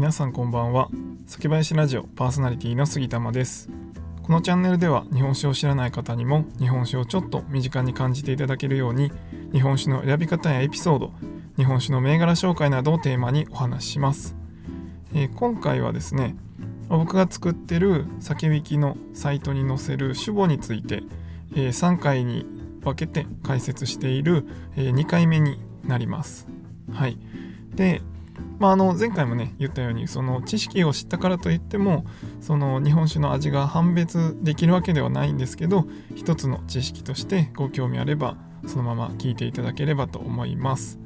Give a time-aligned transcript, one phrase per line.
[0.00, 0.88] 皆さんこんばんは。
[1.26, 3.68] 酒林ラジオパーソナリティの杉玉です。
[4.22, 9.12] このチャンネルでは日本酒を知らない方にも日本酒をちょっと身近に感じていただけるように
[9.52, 11.12] 日本酒の選び方やエピソード
[11.58, 14.34] 日本酒の銘柄紹介などをテーマにお話しします、
[15.14, 16.34] えー、今回はですね
[16.88, 21.02] 僕が作ってる酒引きのサイトに載せる酒母について、
[21.54, 22.46] えー、3回に
[22.80, 24.46] 分けて解説している、
[24.78, 26.48] えー、2回目になります。
[26.90, 27.18] はい。
[27.74, 28.00] で
[28.60, 32.04] まあ、あの前回もね言ったようにその知識を知ったからといっても
[32.42, 40.98] その日本酒の味が判別できるわけではないんですけど一つの知識としてご興味あればそのまま聞いていただければと思います。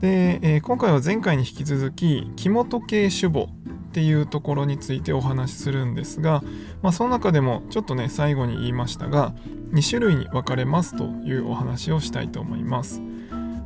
[0.00, 3.46] で、えー、今回は前回に引き続き木本系酒母っ
[3.92, 6.42] ていうところについてお話しするんですが、
[6.82, 9.32] まあ、その中でもちょっとね最後に言いましたが
[9.72, 13.00] 2種類に分かれますというお話をしたいと思います。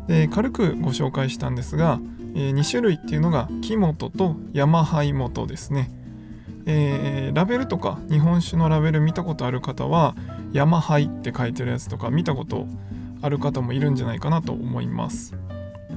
[0.07, 1.99] で軽くご紹介したんですが
[2.39, 5.91] えー、2種類っていうのが木本と山灰元ですね、
[6.67, 10.15] えー、ラベルとか日本酒のラベル見たことある方は
[10.53, 12.69] 山灰って書いてるやつとか見たこと
[13.23, 15.35] ある方もいるんじゃないかなと思います。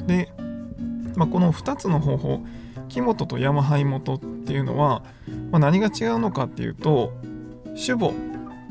[0.08, 0.34] で、
[1.16, 2.44] まあ、この2つの方法
[2.90, 5.04] 木本と山灰元っていうのは、
[5.52, 7.14] まあ、何が違うのかっていうと
[7.76, 8.14] 酒母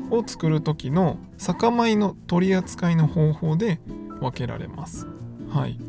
[0.09, 3.79] を作る時の酒米の取り扱いの方法で
[4.19, 5.07] 分けられます。
[5.49, 5.79] はい。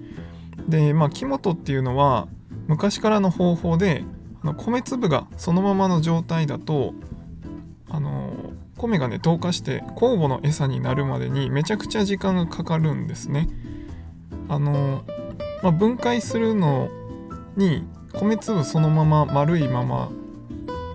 [0.69, 2.29] でまあ木本っていうのは
[2.69, 4.05] 昔からの方法で
[4.43, 6.95] あの米粒がそのままの状態だと
[7.89, 8.33] あの
[8.77, 13.49] 米がね透過して酵母の餌になるまでにめちゃくちゃ時間がかかるんですね。
[14.49, 15.05] あの
[15.63, 16.89] まあ、分解するの
[17.57, 20.11] に米粒そのまま丸いまま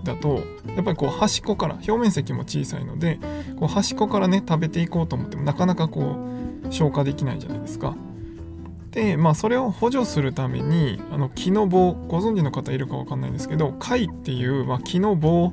[0.04, 0.42] だと
[0.76, 3.18] やっぱりこう端っこから表面積も小さいので
[3.58, 6.16] こう端っこからね食べていこうと思ってもなかなかこ
[6.64, 7.96] う消化できないじゃないですか。
[8.90, 15.52] で、まあ、それを補助するためにあの木の棒ご存知の方いるか分かんないんですけど貝っていう、まあ、木の棒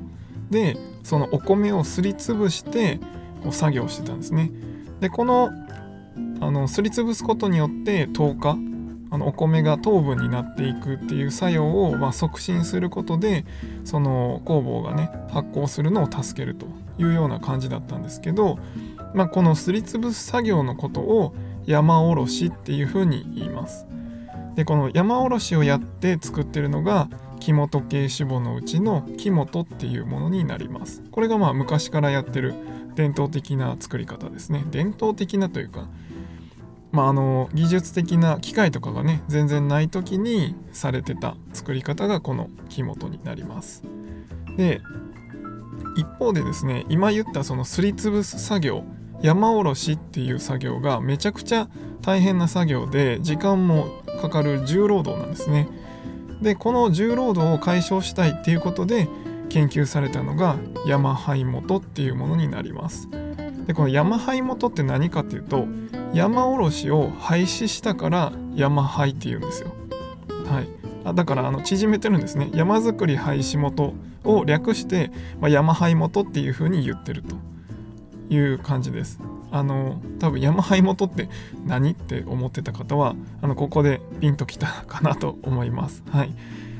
[0.50, 2.98] でそのお米をすりつぶして
[3.42, 4.50] こう作業してたんですね。
[5.00, 5.50] でこの
[6.40, 8.56] あのすりつぶすことによって糖化
[9.10, 13.44] あのお米が糖分になっていくっていう作用を、まあ、促進することで
[13.84, 16.66] その酵母がね発酵するのを助けると
[16.98, 18.58] いうような感じだったんですけど、
[19.14, 21.34] まあ、このすりつぶす作業のことを
[21.66, 23.86] 山おろしっていうふうに言います。
[24.54, 27.08] でこの山おろしをやって作ってるのが
[27.40, 31.02] 木本系脂肪のうちの木本っていうものになります。
[31.10, 32.54] これがまあ昔からやってる
[32.94, 34.64] 伝統的な作り方ですね。
[34.70, 35.88] 伝統的なというか、
[36.92, 43.82] まあ、あの技術的な機械とかがね全然ない時にされてた作り方がこの木本になります。
[44.56, 44.80] で
[45.96, 48.84] 一方でですね今言ったそのすりつぶす作業
[49.22, 51.68] 山おろしっていう作業がめちゃくちゃ
[52.02, 53.88] 大変な作業で時間も
[54.20, 55.68] かかる重労働なんですね。
[56.42, 59.08] でこの重労働を解消したいっていうことで
[59.48, 60.56] 研究されたのが
[60.86, 63.08] 山灰元っていうものになります。
[63.66, 65.66] でこの山灰元って何かっていうと
[66.12, 69.72] 山おろしを廃止したから山灰っていうんですよ。
[70.48, 70.68] はい、
[71.04, 72.50] あだからあの縮めてるんですね。
[72.54, 73.94] 山作り廃止元
[74.24, 75.10] を略して、
[75.40, 77.36] まあ、山灰元っていうふうに言ってると。
[78.28, 79.20] いう感じです。
[79.50, 81.28] あの多分山灰元って
[81.64, 86.02] 何って思ってた方はあのここでピンときたかなと思います。
[86.10, 86.34] はい、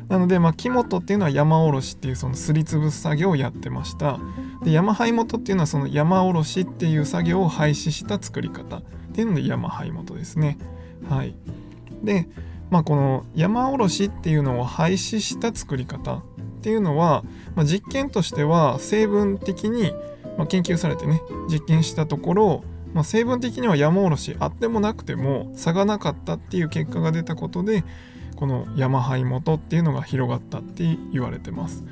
[0.09, 4.19] なので、まあ、木本っていうのは山おろしっていうそのすりつぶす作業をやってました。
[4.65, 8.83] で山灰元っていうのはその山おろしっていう作業を廃止した作り方っ
[9.15, 10.59] ていうので山灰元ですね。
[11.09, 11.35] はい、
[12.03, 12.29] で、
[12.71, 16.23] まあ、この山おろしっていうのを廃止した作り方っ
[16.63, 17.25] ていうのは、
[17.55, 19.93] まあ、実験としては成分的に
[20.37, 27.85] まあ、研究されてね実験したところ、まあ、成分的には山おろしあってもなくても差がなかったっていう結果が出たことで
[28.37, 31.83] この山灰元っていうのが広がったって言われてます。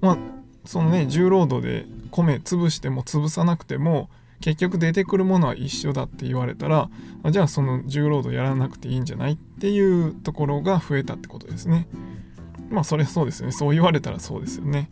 [0.00, 0.18] まあ
[0.64, 4.08] そのね重労働で米潰しても潰さなくても
[4.40, 6.88] 結局出てくるものは一緒だって言われたら
[7.30, 11.88] じゃあその重労働やらなくていいんじゃないっていうところが増えたってことですね。
[12.70, 14.88] まあそれそうですよねそう言われたらそうですよね。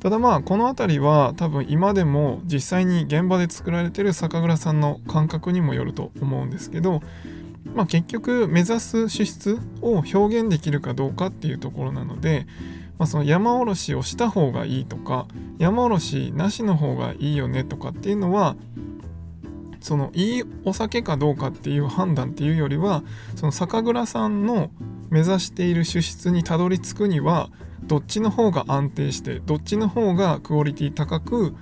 [0.00, 7.02] ただまあこの辺りは多分今でも実際に現場で作られてる酒蔵さんの感覚にもよると思うんですけど、
[7.74, 12.46] まあ、結局目指す資質を表現できるかどうかっていうところなので、
[12.98, 15.26] まあ、その山おろしをした方がいいとか
[15.58, 18.56] 山おろしなしの方がいいよねとかっていうのは
[19.80, 23.02] そのいいお酒かどうかっていう判断っていうよりは
[23.36, 24.70] その酒蔵さんの
[25.10, 27.50] 目指している主質にたどり着くには
[27.90, 31.56] どっちの方が安定してどっちの方がクオリティ高く、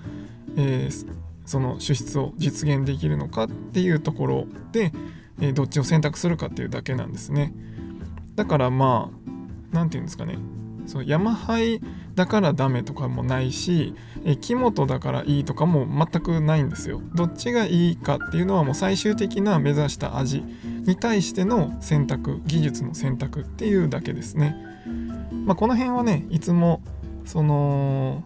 [0.59, 1.07] えー、
[1.47, 4.93] その主質を実現できるのかっていうところで、
[5.41, 7.55] えー、どっちを選択するかっていうだけなんですね。
[8.35, 9.31] だからまあ
[9.73, 10.37] 何て言うんですかね。
[10.85, 11.81] そう山灰
[12.15, 13.95] だからダメとかもないし
[14.27, 17.01] え木本だからいいとかも全くないんですよ。
[17.15, 20.45] どっちがいいかっていうのはもう最終的な目指した味
[20.85, 24.68] に対しての選択技術の選択っていうだけですね、
[25.49, 26.83] まあ、この辺はねいつも
[27.25, 28.23] その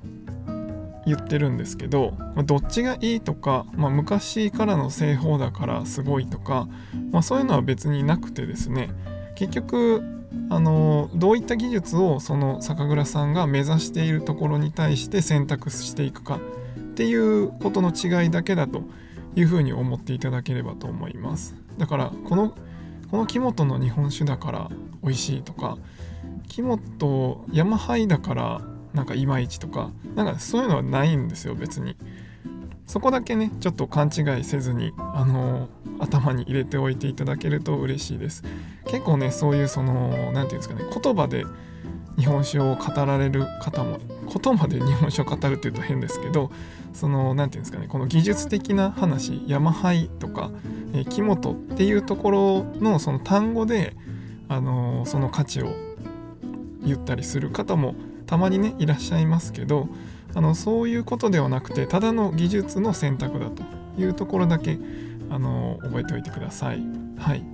[1.06, 6.66] 言ってるんですけど、まあ、どっちがいいとか、まあ、昔からの製法だからすごいとか、
[7.12, 8.90] まあ、そういうのは別になくてですね
[9.36, 10.02] 結局
[10.50, 18.82] あのどういった技術をその酒蔵さんが目指しているところに対して選択していくかっていうことの違いだけだと
[19.36, 21.54] いうふうに思っていただければと思います。
[21.78, 22.56] だからこの
[23.12, 24.70] この木本の日本酒だから
[25.04, 25.78] 美味しいとか
[26.48, 28.60] 木本山ハイだから
[28.94, 31.96] なんかいまいちとかなんかそういうのはないんですよ別に。
[32.86, 35.68] そこだけねちょっと勘違いせずにあの
[35.98, 38.42] 頭に入れておいていただけると嬉しいです。
[38.86, 41.44] 結構ねそういうその何て言うんですかね言葉で
[42.18, 46.50] 日本酒を語られる方も言葉で日本酒を語るっていうと変ですけど
[46.92, 50.50] その何て言うんですかねこの技術的な話山灰とか、
[50.92, 53.96] えー、木本っていうところのその単語で、
[54.48, 55.74] あのー、その価値を
[56.84, 57.94] 言ったりする方も
[58.26, 59.88] たまにねいらっしゃいますけど
[60.34, 63.62] あのそういうことではなくてただの技術の選択だと
[63.98, 64.78] いうところだけ
[65.30, 66.82] あの覚えておいてください。
[67.18, 67.44] はい、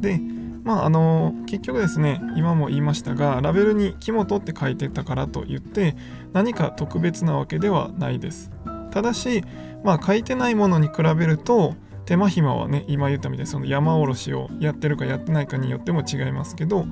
[0.00, 0.20] で
[0.64, 5.96] まああの結局ですね今も言いましたがラベルに「木本」って書いてたからといって
[6.32, 8.50] 何か特別なわけではないです。
[8.90, 9.44] ただし、
[9.84, 11.74] まあ、書いてないものに比べると
[12.08, 16.86] 手間暇はね今言ったみたいにその山おろしをやってるかやってないかによっても違いますけど、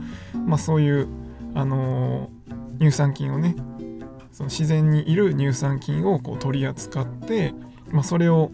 [0.47, 1.09] まあ、そういう、
[1.55, 3.57] あのー、乳酸菌をね
[4.31, 7.55] その自然にいる乳酸菌をこう取り扱って、
[7.89, 8.51] まあ、それを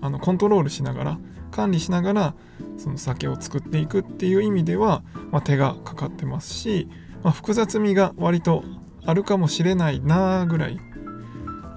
[0.00, 1.18] あのコントロールしながら
[1.50, 2.34] 管理しながら
[2.78, 6.88] その酒を作っていくっていう意味では、まあ、手がかかってますし、
[7.24, 8.62] まあ、複雑味が割と
[9.04, 10.78] あるかもしれないなぐらい。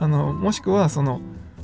[0.01, 1.19] あのもしくはその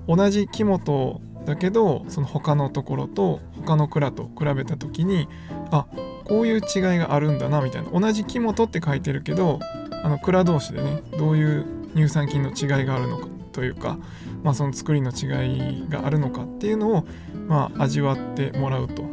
[0.08, 5.28] 同じ木本だけどその他のところと他の蔵と比べた時に
[5.72, 5.86] あ
[6.26, 9.60] こういう違いがあるんだなみたいな同じ木本って書いてるけど
[10.04, 11.66] あの蔵同士でねどういう
[11.96, 13.98] 乳酸菌の違いがあるのかというか、
[14.44, 17.06] まあ、その作りの違いがあるのかっていうのを、
[17.48, 19.04] まあ、味わってもらうと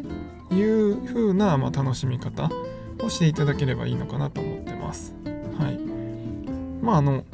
[0.53, 2.51] いう風な、まあ、楽しみ方
[3.01, 5.15] をしていただければいいのかなと思ってます。
[5.59, 5.79] はい。
[6.83, 7.25] まああの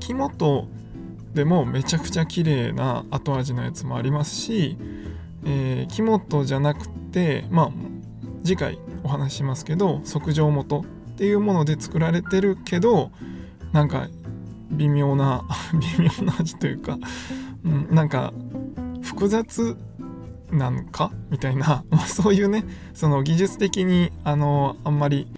[0.00, 0.68] 木本
[1.34, 4.76] でもめちゃくちゃ綺麗な後味のやつもありますし、
[5.44, 7.70] えー、木本じゃなくてまあ
[8.44, 10.84] 次回お話しますけど測定元っ
[11.16, 13.10] ていうもので作られてるけど
[13.72, 14.08] なんか
[14.70, 15.44] 微妙な
[15.98, 16.98] 微妙な味というか、
[17.64, 18.32] うん、なんか
[19.02, 19.76] 複雑
[20.50, 21.12] なのか？
[21.30, 25.28] みたいな、 まあ、そういうねその技術的にあのあんまり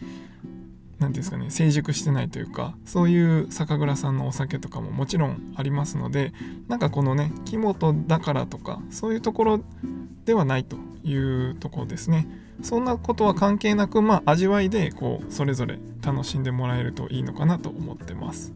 [1.03, 6.33] 何ですかね成熟してないというかそういう酒蔵さんのお酒とかももちろんありますので
[6.69, 9.61] なんかこのね木本だからとかそういうところ
[10.25, 12.29] ではないというところですね。
[12.63, 18.53] そんなことは関係なくまあ味わいでこうそれぞれ楽しんでもらえるといいのかなと思ってます。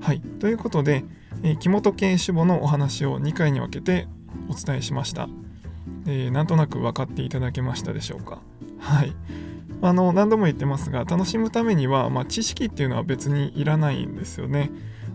[0.00, 0.20] はい。
[0.20, 1.04] ということで、
[1.44, 4.08] えー、木本系志母のお話を2回に分けて
[4.48, 5.28] お伝えしました、
[6.06, 8.40] えー、なんとなく分かっていただけましたでしょうか。
[8.80, 9.14] はい。
[9.80, 14.70] あの何度も言ってますが楽しむためには、まあ、知識っていうのは別にいらないんですよね。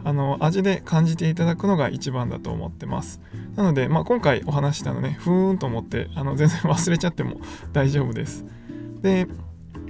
[0.05, 3.21] あの味で感じていただくのが一番だと思ってます。
[3.55, 7.37] なので、まあ、今回お話したのねふーんと思ってあの全然忘れちゃっても
[7.71, 8.45] 大丈夫です。
[9.01, 9.27] で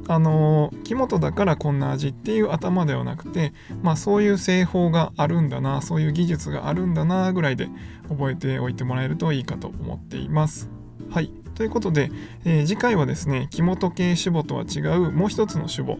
[0.07, 7.69] あの木本だからこんな味っていう頭ではなくて、まあ、そういう製法があるんだなそういう技術があるんだなぐらいで
[8.09, 10.69] 覚えておいてもらえるといいかと思っています。
[11.09, 12.11] はいということで、
[12.45, 15.97] えー、次回はですね木本系種母とは違うもう一つの種母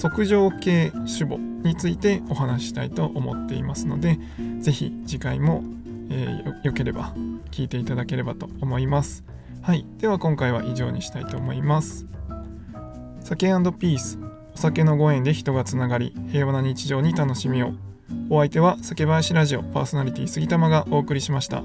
[0.00, 4.18] 測定系種母についてお話ししたいと思っていますので
[4.60, 5.64] 是非次回も、
[6.10, 7.14] えー、よければ
[7.50, 9.24] 聞いていただければと思います。
[9.62, 9.84] はい。
[9.98, 12.06] では今回は以上にしたいと思います。
[13.20, 14.18] 酒ピース
[14.54, 17.72] お酒のご縁で人がつながり平和な日常に楽しみを。
[18.30, 21.64] お相手は酒林ラジオパーソナリティ杉玉がお送りしました。